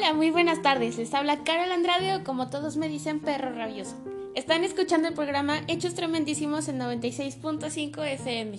[0.00, 0.96] Hola, muy buenas tardes.
[0.96, 3.96] Les habla Carol Andrade o como todos me dicen perro rabioso.
[4.34, 8.58] Están escuchando el programa Hechos Tremendísimos en 96.5 FM.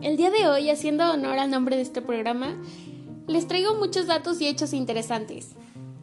[0.00, 2.54] El día de hoy, haciendo honor al nombre de este programa,
[3.26, 5.56] les traigo muchos datos y hechos interesantes.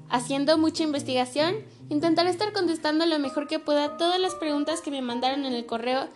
[0.10, 1.56] Haciendo mucha investigación,
[1.88, 5.66] intentaré estar contestando lo mejor que pueda todas las preguntas que me mandaron en el
[5.66, 6.10] correo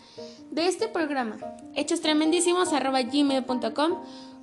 [0.52, 1.38] de este programa,
[1.76, 3.94] hechostremendísimos.gmail.com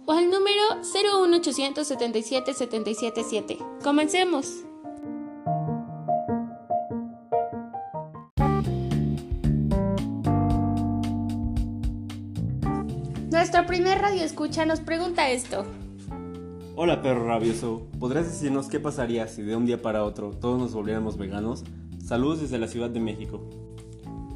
[0.06, 3.58] o al número 01877 777.
[3.82, 4.64] Comencemos.
[13.30, 15.64] Nuestro primer radio escucha nos pregunta esto.
[16.74, 20.72] Hola perro rabioso, ¿podrías decirnos qué pasaría si de un día para otro todos nos
[20.72, 21.64] volviéramos veganos?
[22.02, 23.40] Saludos desde la Ciudad de México.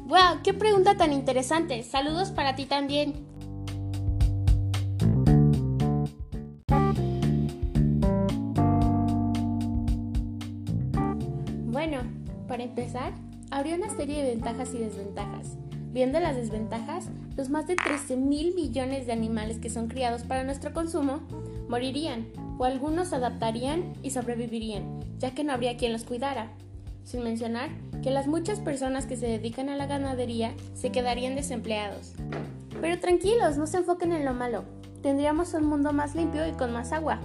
[0.05, 0.41] ¡Wow!
[0.43, 1.83] ¡Qué pregunta tan interesante!
[1.83, 3.26] Saludos para ti también.
[12.57, 13.13] Para empezar,
[13.51, 15.57] habría una serie de ventajas y desventajas.
[15.91, 17.05] Viendo las desventajas,
[17.35, 21.19] los más de 13 mil millones de animales que son criados para nuestro consumo
[21.69, 22.25] morirían,
[22.57, 26.51] o algunos se adaptarían y sobrevivirían, ya que no habría quien los cuidara.
[27.03, 27.69] Sin mencionar
[28.01, 32.15] que las muchas personas que se dedican a la ganadería se quedarían desempleados.
[32.81, 34.63] Pero tranquilos, no se enfoquen en lo malo.
[35.03, 37.19] Tendríamos un mundo más limpio y con más agua,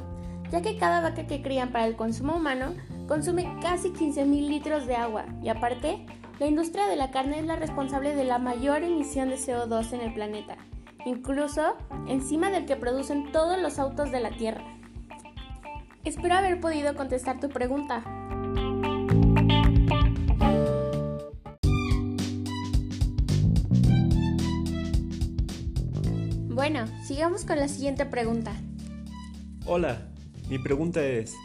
[0.51, 2.75] ya que cada vaca que crían para el consumo humano
[3.13, 6.07] consume casi 15.000 litros de agua y aparte,
[6.41, 10.01] la industria de la carne es la responsable de la mayor emisión de CO2 en
[10.01, 10.57] el planeta,
[11.05, 11.77] incluso
[12.09, 14.65] encima del que producen todos los autos de la Tierra.
[16.07, 18.03] Espero haber podido contestar tu pregunta.
[26.49, 28.55] Bueno, sigamos con la siguiente pregunta.
[29.67, 29.99] Hola,
[30.49, 31.37] mi pregunta es,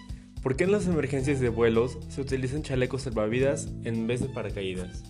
[0.47, 5.03] ¿por qué en las emergencias de vuelos se utilizan chalecos salvavidas en vez de paracaídas?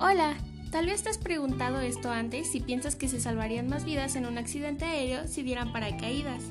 [0.00, 0.38] Hola,
[0.70, 4.24] tal vez te has preguntado esto antes si piensas que se salvarían más vidas en
[4.24, 6.44] un accidente aéreo si dieran paracaídas.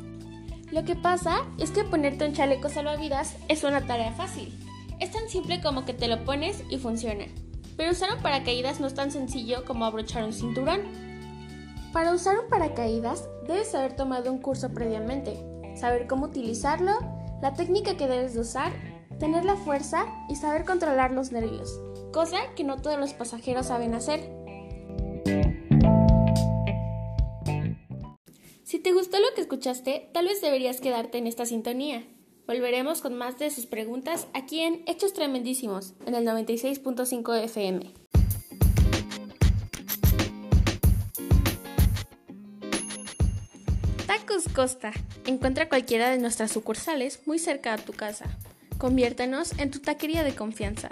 [0.72, 4.54] Lo que pasa es que ponerte un chaleco salvavidas es una tarea fácil.
[5.00, 7.26] Es tan simple como que te lo pones y funciona.
[7.78, 10.82] Pero usar un paracaídas no es tan sencillo como abrochar un cinturón.
[11.92, 15.36] Para usar un paracaídas debes haber tomado un curso previamente,
[15.76, 18.74] saber cómo utilizarlo, la técnica que debes de usar,
[19.20, 21.80] tener la fuerza y saber controlar los nervios,
[22.12, 24.32] cosa que no todos los pasajeros saben hacer.
[28.64, 32.06] Si te gustó lo que escuchaste, tal vez deberías quedarte en esta sintonía.
[32.48, 37.94] Volveremos con más de sus preguntas aquí en Hechos Tremendísimos, en el 96.5 FM.
[44.56, 44.94] Costa.
[45.26, 48.26] Encuentra cualquiera de nuestras sucursales muy cerca a tu casa.
[48.78, 50.90] Conviértenos en tu taquería de confianza.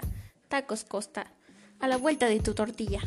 [0.48, 1.32] Tacos Costa.
[1.80, 3.00] A la vuelta de tu tortilla.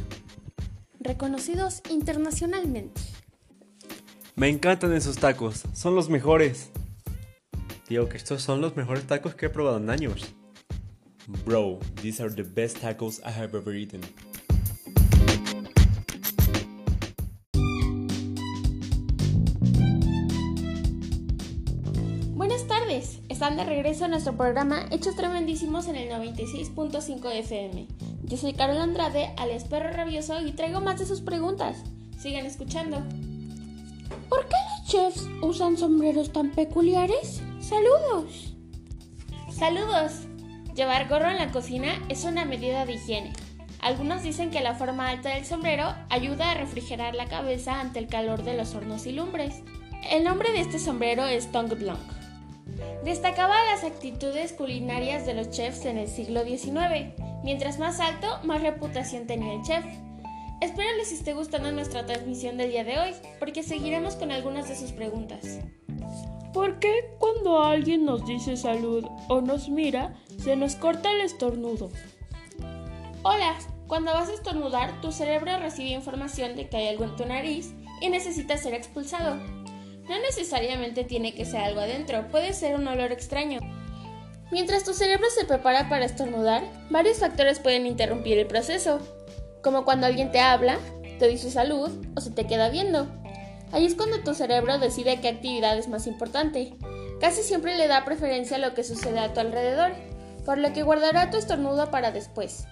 [0.99, 2.99] Reconocidos internacionalmente.
[4.35, 6.71] Me encantan esos tacos, son los mejores.
[7.87, 10.33] Digo que estos son los mejores tacos que he probado en años.
[11.45, 14.01] Bro, these are the best tacos I have ever eaten.
[23.47, 27.87] Están de regreso a nuestro programa Hechos Tremendísimos en el 96.5 FM.
[28.25, 31.77] Yo soy Carol Andrade, alias Perro Rabioso, y traigo más de sus preguntas.
[32.19, 32.97] Sigan escuchando.
[34.27, 37.41] ¿Por qué los chefs usan sombreros tan peculiares?
[37.61, 38.53] Saludos.
[39.49, 40.23] Saludos.
[40.75, 43.31] Llevar gorro en la cocina es una medida de higiene.
[43.79, 48.07] Algunos dicen que la forma alta del sombrero ayuda a refrigerar la cabeza ante el
[48.07, 49.63] calor de los hornos y lumbres.
[50.11, 52.16] El nombre de este sombrero es Tongue Blanc.
[53.03, 57.13] Destacaba las actitudes culinarias de los chefs en el siglo XIX.
[57.43, 59.85] Mientras más alto, más reputación tenía el chef.
[60.59, 64.75] Espero les esté gustando nuestra transmisión del día de hoy, porque seguiremos con algunas de
[64.75, 65.59] sus preguntas.
[66.53, 71.91] ¿Por qué cuando alguien nos dice salud o nos mira, se nos corta el estornudo?
[73.21, 73.55] Hola,
[73.87, 77.73] cuando vas a estornudar, tu cerebro recibe información de que hay algo en tu nariz
[78.01, 79.37] y necesita ser expulsado.
[80.09, 83.59] No necesariamente tiene que ser algo adentro, puede ser un olor extraño.
[84.51, 88.99] Mientras tu cerebro se prepara para estornudar, varios factores pueden interrumpir el proceso,
[89.61, 90.77] como cuando alguien te habla,
[91.19, 93.07] te dice salud o se te queda viendo.
[93.73, 96.73] Ahí es cuando tu cerebro decide qué actividad es más importante.
[97.19, 99.91] Casi siempre le da preferencia a lo que sucede a tu alrededor,
[100.45, 102.65] por lo que guardará tu estornudo para después,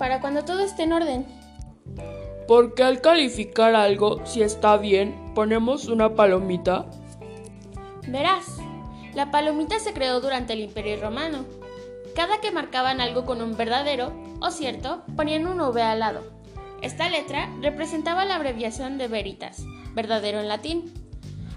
[0.00, 1.26] para cuando todo esté en orden.
[2.48, 6.86] Porque al calificar algo, si está bien, ponemos una palomita.
[8.06, 8.58] Verás,
[9.14, 11.44] La palomita se creó durante el Imperio Romano.
[12.16, 16.22] Cada que marcaban algo con un verdadero o cierto, ponían un V al lado.
[16.80, 19.64] Esta letra representaba la abreviación de veritas,
[19.94, 20.92] verdadero en latín.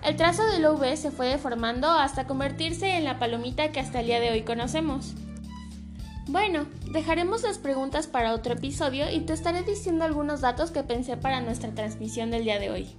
[0.04, 4.08] El trazo del V se fue deformando hasta convertirse en la palomita que hasta el
[4.08, 5.16] día de hoy conocemos.
[6.28, 11.18] Bueno, dejaremos las preguntas para otro episodio y te estaré diciendo algunos datos que pensé
[11.18, 12.96] para nuestra transmisión del día de hoy.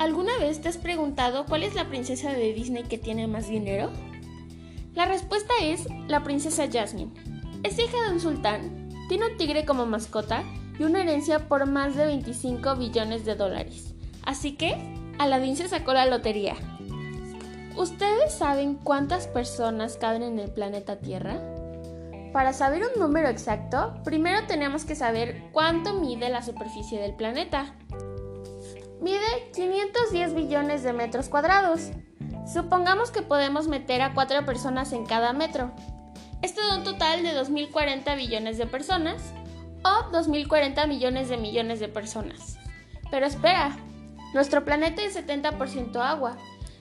[0.00, 3.90] ¿Alguna vez te has preguntado cuál es la princesa de Disney que tiene más dinero?
[4.94, 7.12] La respuesta es la princesa Jasmine.
[7.64, 10.42] Es hija de un sultán, tiene un tigre como mascota
[10.78, 13.94] y una herencia por más de 25 billones de dólares.
[14.24, 14.74] Así que,
[15.18, 16.54] Aladdin se sacó la lotería.
[17.76, 21.42] ¿Ustedes saben cuántas personas caben en el planeta Tierra?
[22.32, 27.74] Para saber un número exacto, primero tenemos que saber cuánto mide la superficie del planeta.
[29.00, 31.90] Mide 510 billones de metros cuadrados.
[32.52, 35.72] Supongamos que podemos meter a 4 personas en cada metro.
[36.42, 39.32] Esto da un total de 2.040 billones de personas
[39.84, 42.58] o 2.040 millones de millones de personas.
[43.10, 43.76] Pero espera,
[44.34, 46.36] nuestro planeta es 70% agua.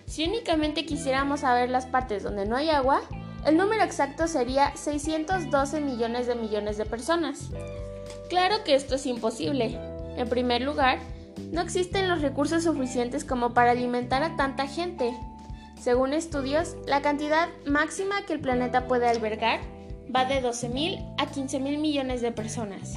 [0.05, 3.01] Si únicamente quisiéramos saber las partes donde no hay agua,
[3.45, 7.49] el número exacto sería 612 millones de millones de personas.
[8.29, 9.79] Claro que esto es imposible.
[10.17, 10.99] En primer lugar,
[11.51, 15.17] no existen los recursos suficientes como para alimentar a tanta gente.
[15.79, 19.61] Según estudios, la cantidad máxima que el planeta puede albergar
[20.13, 22.95] va de 12.000 a 15.000 millones de personas.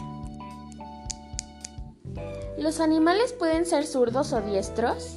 [2.58, 5.16] ¿Los animales pueden ser zurdos o diestros?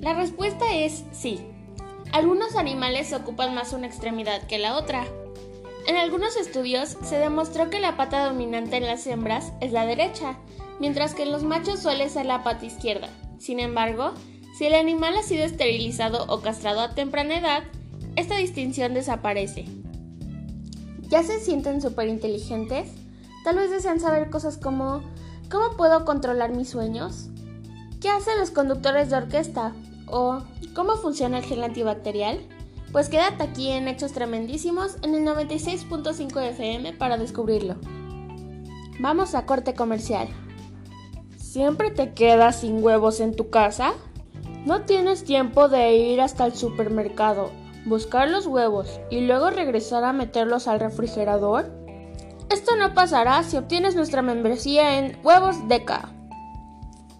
[0.00, 1.40] La respuesta es sí.
[2.12, 5.04] Algunos animales ocupan más una extremidad que la otra.
[5.86, 10.36] En algunos estudios se demostró que la pata dominante en las hembras es la derecha,
[10.80, 13.08] mientras que en los machos suele ser la pata izquierda.
[13.38, 14.12] Sin embargo,
[14.56, 17.62] si el animal ha sido esterilizado o castrado a temprana edad,
[18.16, 19.66] esta distinción desaparece.
[21.08, 22.90] ¿Ya se sienten súper inteligentes?
[23.44, 25.02] Tal vez desean saber cosas como
[25.50, 27.28] ¿cómo puedo controlar mis sueños?
[28.00, 29.72] ¿Qué hacen los conductores de orquesta?
[30.06, 30.42] ¿O
[30.74, 32.40] cómo funciona el gel antibacterial?
[32.92, 37.76] Pues quédate aquí en Hechos Tremendísimos en el 96.5 FM para descubrirlo.
[39.00, 40.28] Vamos a corte comercial.
[41.56, 43.94] ¿Siempre te quedas sin huevos en tu casa?
[44.66, 47.50] ¿No tienes tiempo de ir hasta el supermercado,
[47.86, 51.72] buscar los huevos y luego regresar a meterlos al refrigerador?
[52.50, 56.10] Esto no pasará si obtienes nuestra membresía en Huevos Deca.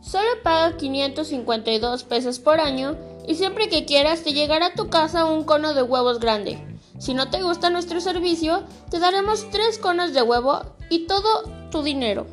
[0.03, 2.94] Solo paga 552 pesos por año
[3.27, 6.59] y siempre que quieras te llegará a tu casa un cono de huevos grande.
[6.99, 10.61] Si no te gusta nuestro servicio, te daremos tres conos de huevo
[10.91, 12.27] y todo tu dinero.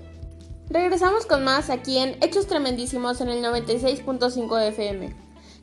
[0.73, 5.15] Regresamos con más aquí en Hechos Tremendísimos en el 96.5 FM.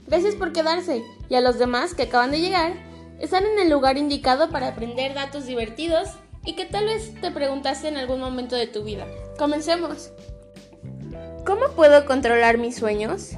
[0.07, 2.75] Gracias por quedarse y a los demás que acaban de llegar,
[3.19, 6.11] están en el lugar indicado para aprender datos divertidos
[6.45, 9.05] y que tal vez te preguntaste en algún momento de tu vida.
[9.37, 10.13] Comencemos.
[11.45, 13.33] ¿Cómo puedo controlar mis sueños?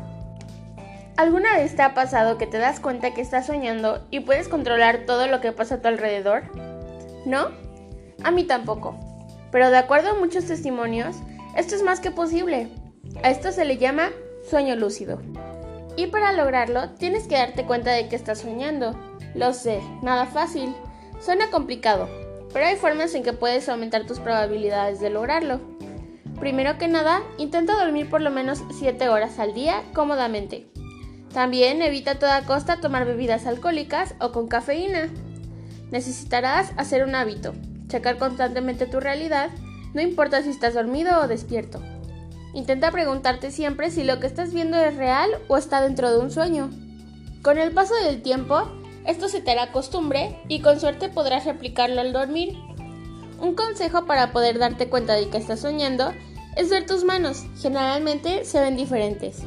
[1.16, 5.06] ¿Alguna vez te ha pasado que te das cuenta que estás soñando y puedes controlar
[5.06, 6.42] todo lo que pasa a tu alrededor?
[7.24, 7.48] ¿No?
[8.24, 8.94] A mí tampoco.
[9.50, 11.16] Pero de acuerdo a muchos testimonios,
[11.56, 12.68] esto es más que posible.
[13.22, 14.10] A esto se le llama
[14.48, 15.20] sueño lúcido.
[15.96, 18.98] Y para lograrlo, tienes que darte cuenta de que estás soñando.
[19.34, 20.74] Lo sé, nada fácil.
[21.20, 22.08] Suena complicado,
[22.52, 25.60] pero hay formas en que puedes aumentar tus probabilidades de lograrlo.
[26.40, 30.66] Primero que nada, intenta dormir por lo menos 7 horas al día cómodamente.
[31.32, 35.08] También evita a toda costa tomar bebidas alcohólicas o con cafeína.
[35.90, 37.54] Necesitarás hacer un hábito,
[37.88, 39.50] checar constantemente tu realidad,
[39.94, 41.80] no importa si estás dormido o despierto.
[42.54, 46.30] Intenta preguntarte siempre si lo que estás viendo es real o está dentro de un
[46.30, 46.70] sueño.
[47.42, 48.62] Con el paso del tiempo,
[49.06, 52.56] esto se te hará costumbre y con suerte podrás replicarlo al dormir.
[53.40, 56.12] Un consejo para poder darte cuenta de que estás soñando
[56.56, 57.44] es ver tus manos.
[57.60, 59.42] Generalmente se ven diferentes.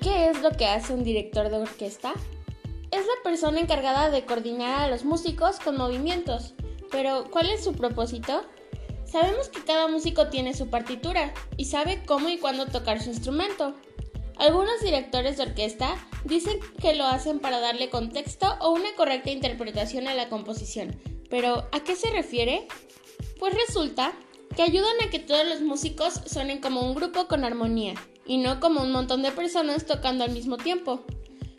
[0.00, 2.14] ¿Qué es lo que hace un director de orquesta?
[2.90, 6.54] Es la persona encargada de coordinar a los músicos con movimientos.
[6.90, 8.44] Pero, ¿cuál es su propósito?
[9.04, 13.74] Sabemos que cada músico tiene su partitura y sabe cómo y cuándo tocar su instrumento.
[14.36, 20.08] Algunos directores de orquesta dicen que lo hacen para darle contexto o una correcta interpretación
[20.08, 20.98] a la composición.
[21.28, 22.68] Pero, ¿a qué se refiere?
[23.38, 24.12] Pues resulta
[24.56, 27.94] que ayudan a que todos los músicos suenen como un grupo con armonía
[28.26, 31.04] y no como un montón de personas tocando al mismo tiempo.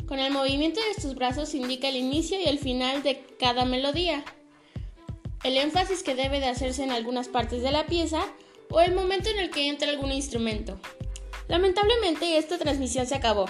[0.10, 4.26] Con el movimiento de sus brazos indica el inicio y el final de cada melodía.
[5.44, 8.24] El énfasis que debe de hacerse en algunas partes de la pieza
[8.72, 10.80] o el momento en el que entra algún instrumento.
[11.48, 13.46] Lamentablemente esta transmisión se acabó.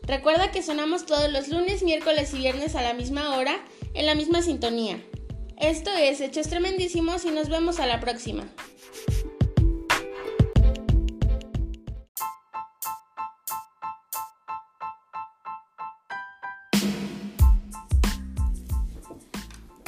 [0.00, 4.14] Recuerda que sonamos todos los lunes, miércoles y viernes a la misma hora, en la
[4.14, 5.04] misma sintonía.
[5.58, 8.48] Esto es Hechos Tremendísimos y nos vemos a la próxima.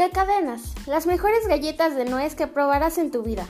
[0.02, 3.46] Cacadenas, las mejores galletas de nuez que probarás en tu vida.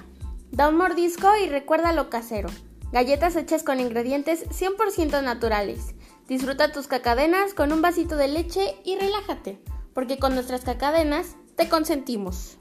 [0.51, 2.51] Da un mordisco y recuerda lo casero.
[2.93, 5.95] Galletas hechas con ingredientes 100% naturales.
[6.29, 9.63] Disfruta tus cacadenas con un vasito de leche y relájate,
[9.95, 12.59] porque con nuestras cacadenas te consentimos.